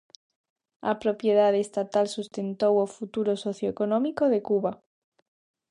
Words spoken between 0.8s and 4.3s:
A propiedade estatal sustentou o futuro socioeconómico